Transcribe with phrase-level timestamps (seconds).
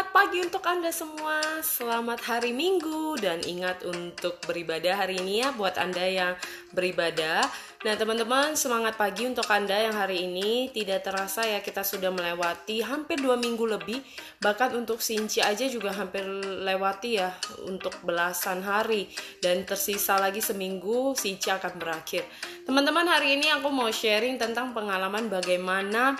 [0.00, 1.36] Semangat pagi untuk Anda semua.
[1.60, 6.32] Selamat hari Minggu dan ingat untuk beribadah hari ini ya buat Anda yang
[6.72, 7.44] beribadah.
[7.84, 12.80] Nah, teman-teman, semangat pagi untuk Anda yang hari ini tidak terasa ya kita sudah melewati
[12.80, 14.00] hampir dua minggu lebih.
[14.40, 16.24] Bahkan untuk Sinci aja juga hampir
[16.64, 17.36] lewati ya
[17.68, 19.04] untuk belasan hari
[19.44, 22.24] dan tersisa lagi seminggu Sinci akan berakhir.
[22.64, 26.16] Teman-teman, hari ini aku mau sharing tentang pengalaman bagaimana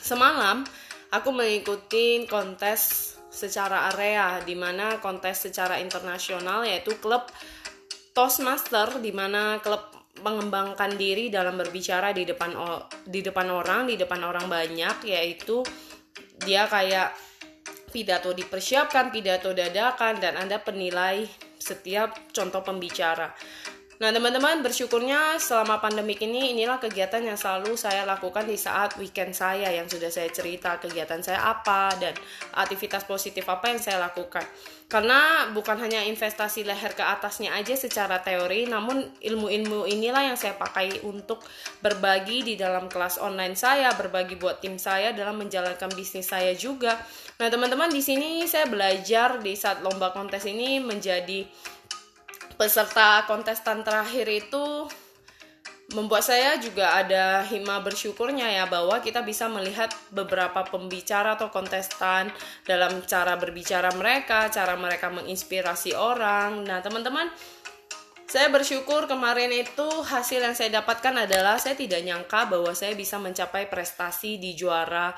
[0.00, 0.64] semalam
[1.12, 7.28] aku mengikuti kontes secara area di mana kontes secara internasional yaitu klub
[8.16, 9.94] Toastmaster di mana klub
[10.26, 12.50] mengembangkan diri dalam berbicara di depan
[13.06, 15.62] di depan orang, di depan orang banyak yaitu
[16.42, 17.14] dia kayak
[17.94, 23.30] pidato dipersiapkan, pidato dadakan dan Anda penilai setiap contoh pembicara.
[23.98, 29.34] Nah, teman-teman, bersyukurnya selama pandemik ini inilah kegiatan yang selalu saya lakukan di saat weekend
[29.34, 32.14] saya yang sudah saya cerita kegiatan saya apa dan
[32.54, 34.46] aktivitas positif apa yang saya lakukan.
[34.86, 40.54] Karena bukan hanya investasi leher ke atasnya aja secara teori, namun ilmu-ilmu inilah yang saya
[40.54, 41.42] pakai untuk
[41.82, 46.94] berbagi di dalam kelas online saya, berbagi buat tim saya dalam menjalankan bisnis saya juga.
[47.42, 51.42] Nah, teman-teman, di sini saya belajar di saat lomba kontes ini menjadi
[52.58, 54.90] peserta kontestan terakhir itu
[55.96, 62.28] membuat saya juga ada hima bersyukurnya ya bahwa kita bisa melihat beberapa pembicara atau kontestan
[62.68, 66.68] dalam cara berbicara mereka, cara mereka menginspirasi orang.
[66.68, 67.32] Nah, teman-teman,
[68.28, 73.16] saya bersyukur kemarin itu hasil yang saya dapatkan adalah saya tidak nyangka bahwa saya bisa
[73.16, 75.16] mencapai prestasi di juara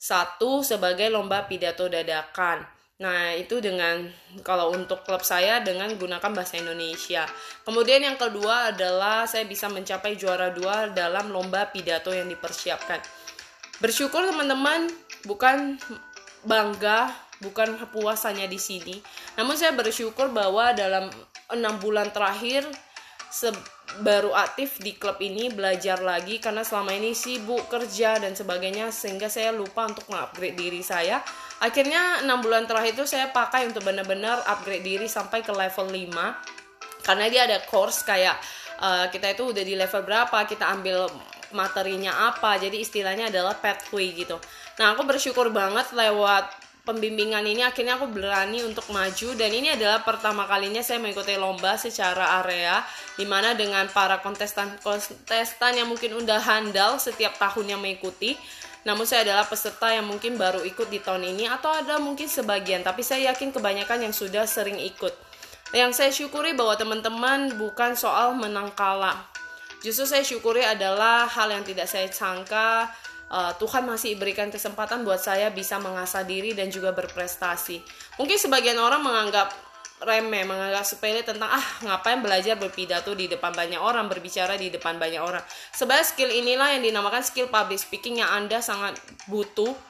[0.00, 2.79] satu sebagai lomba pidato dadakan.
[3.00, 4.04] Nah, itu dengan
[4.44, 7.24] kalau untuk klub saya dengan gunakan bahasa Indonesia.
[7.64, 13.00] Kemudian yang kedua adalah saya bisa mencapai juara dua dalam lomba pidato yang dipersiapkan.
[13.80, 14.92] Bersyukur teman-teman,
[15.24, 15.80] bukan
[16.44, 17.08] bangga,
[17.40, 19.00] bukan puasannya di sini.
[19.40, 21.08] Namun saya bersyukur bahwa dalam
[21.48, 22.68] enam bulan terakhir
[24.04, 29.26] baru aktif di klub ini belajar lagi karena selama ini sibuk kerja dan sebagainya sehingga
[29.26, 31.22] saya lupa untuk mengupgrade diri saya
[31.60, 37.04] akhirnya enam bulan terakhir itu saya pakai untuk benar-benar upgrade diri sampai ke level 5
[37.04, 38.36] karena dia ada course kayak
[38.80, 41.08] uh, kita itu udah di level berapa kita ambil
[41.52, 42.58] materinya apa.
[42.58, 44.38] Jadi istilahnya adalah pathway gitu.
[44.80, 46.46] Nah aku bersyukur banget lewat
[46.80, 49.28] pembimbingan ini akhirnya aku berani untuk maju.
[49.36, 52.80] Dan ini adalah pertama kalinya saya mengikuti lomba secara area
[53.18, 58.38] di mana dengan para kontestan kontestan yang mungkin udah handal setiap tahunnya mengikuti
[58.86, 62.80] namun saya adalah peserta yang mungkin baru ikut di tahun ini atau ada mungkin sebagian,
[62.80, 65.12] tapi saya yakin kebanyakan yang sudah sering ikut.
[65.70, 69.28] Yang saya syukuri bahwa teman-teman bukan soal menang kalah.
[69.80, 72.90] Justru saya syukuri adalah hal yang tidak saya sangka
[73.30, 77.80] uh, Tuhan masih berikan kesempatan buat saya bisa mengasah diri dan juga berprestasi.
[78.18, 79.54] Mungkin sebagian orang menganggap
[80.00, 84.96] remeh, menganggap sepele tentang ah ngapain belajar berpidato di depan banyak orang, berbicara di depan
[84.96, 85.44] banyak orang.
[85.76, 88.96] Sebenarnya skill inilah yang dinamakan skill public speaking yang Anda sangat
[89.28, 89.89] butuh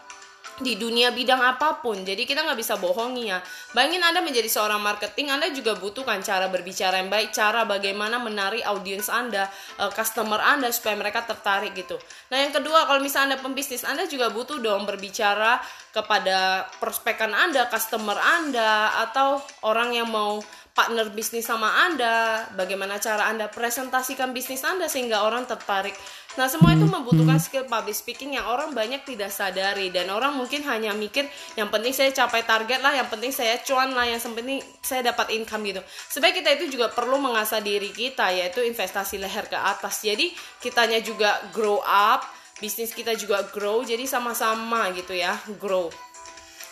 [0.60, 2.00] di dunia bidang apa pun.
[2.04, 3.41] Jadi kita nggak bisa bohongi ya.
[3.72, 8.62] Bayangin Anda menjadi seorang marketing, Anda juga butuhkan cara berbicara yang baik, cara bagaimana menarik
[8.69, 9.49] audiens Anda,
[9.81, 11.97] uh, customer Anda supaya mereka tertarik gitu.
[12.31, 15.59] Nah yang kedua, kalau misalnya Anda pembisnis, Anda juga butuh dong berbicara
[15.91, 20.38] kepada prospekan Anda, customer Anda, atau orang yang mau
[20.70, 25.92] partner bisnis sama Anda, bagaimana cara Anda presentasikan bisnis Anda sehingga orang tertarik.
[26.38, 30.62] Nah, semua itu membutuhkan skill public speaking yang orang banyak tidak sadari dan orang mungkin
[30.62, 31.26] hanya mikir
[31.58, 35.34] yang penting saya capai target lah, yang penting saya cuan lah, yang penting saya dapat
[35.34, 35.82] income gitu.
[36.06, 40.06] Sebenarnya kita itu juga perlu mengasah diri kita yaitu investasi leher ke atas.
[40.06, 40.31] Jadi,
[40.62, 42.22] kitanya juga grow up,
[42.62, 45.91] bisnis kita juga grow, jadi sama-sama gitu ya, grow.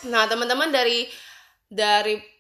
[0.06, 1.10] Nah, teman-teman dari
[1.66, 2.37] dari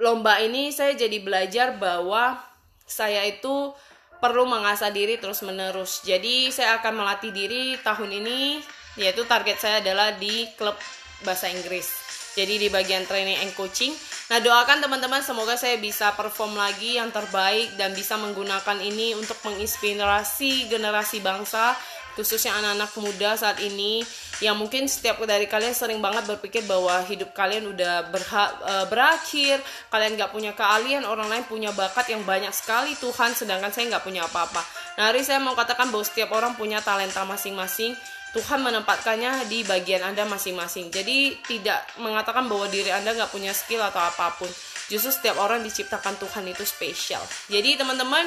[0.00, 2.40] lomba ini saya jadi belajar bahwa
[2.88, 3.70] saya itu
[4.18, 6.02] perlu mengasah diri terus menerus.
[6.02, 8.60] Jadi saya akan melatih diri tahun ini
[8.98, 10.74] yaitu target saya adalah di klub
[11.22, 11.88] bahasa Inggris.
[12.34, 13.90] Jadi di bagian training and coaching.
[14.30, 19.34] Nah, doakan teman-teman semoga saya bisa perform lagi yang terbaik dan bisa menggunakan ini untuk
[19.42, 21.74] menginspirasi generasi bangsa
[22.20, 24.04] khususnya anak-anak muda saat ini
[24.44, 29.64] yang mungkin setiap dari kalian sering banget berpikir bahwa hidup kalian udah berha e, berakhir
[29.88, 34.04] kalian nggak punya keahlian orang lain punya bakat yang banyak sekali Tuhan sedangkan saya nggak
[34.04, 34.60] punya apa-apa
[35.00, 37.96] nah hari saya mau katakan bahwa setiap orang punya talenta masing-masing
[38.30, 40.94] Tuhan menempatkannya di bagian Anda masing-masing.
[40.94, 44.46] Jadi tidak mengatakan bahwa diri Anda nggak punya skill atau apa pun.
[44.86, 47.22] Justru setiap orang diciptakan Tuhan itu spesial.
[47.50, 48.22] Jadi teman-teman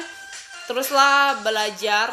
[0.68, 2.12] teruslah belajar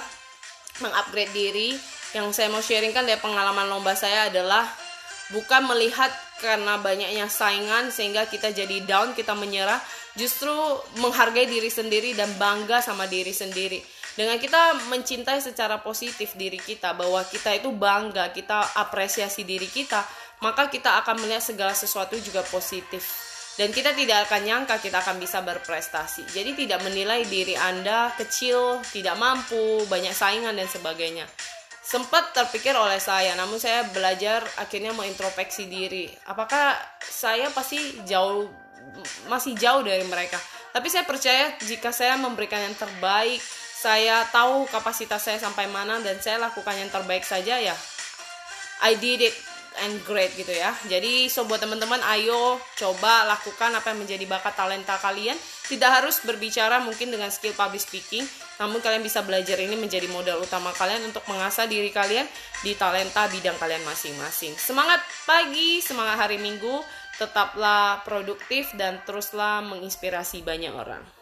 [0.79, 1.75] mengupgrade diri
[2.15, 4.67] yang saya mau sharingkan dari pengalaman lomba saya adalah
[5.31, 6.11] bukan melihat
[6.43, 9.79] karena banyaknya saingan sehingga kita jadi down, kita menyerah.
[10.11, 10.51] Justru
[10.99, 13.79] menghargai diri sendiri dan bangga sama diri sendiri.
[14.11, 20.03] Dengan kita mencintai secara positif diri kita bahwa kita itu bangga, kita apresiasi diri kita,
[20.43, 23.30] maka kita akan melihat segala sesuatu juga positif.
[23.59, 26.23] Dan kita tidak akan nyangka kita akan bisa berprestasi.
[26.31, 31.27] Jadi tidak menilai diri Anda kecil, tidak mampu, banyak saingan dan sebagainya.
[31.81, 36.07] Sempat terpikir oleh saya namun saya belajar akhirnya mengintrospeksi diri.
[36.29, 38.47] Apakah saya pasti jauh
[39.27, 40.39] masih jauh dari mereka?
[40.71, 43.43] Tapi saya percaya jika saya memberikan yang terbaik
[43.81, 47.73] saya tahu kapasitas saya sampai mana dan saya lakukan yang terbaik saja ya
[48.85, 49.33] I did it
[49.79, 54.53] and great gitu ya jadi so buat teman-teman ayo coba lakukan apa yang menjadi bakat
[54.55, 55.39] talenta kalian
[55.71, 58.27] tidak harus berbicara mungkin dengan skill public speaking
[58.61, 62.29] namun kalian bisa belajar ini menjadi modal utama kalian untuk mengasah diri kalian
[62.61, 64.53] di talenta bidang kalian masing-masing.
[64.53, 66.85] Semangat pagi, semangat hari Minggu,
[67.17, 71.20] tetaplah produktif dan teruslah menginspirasi banyak orang.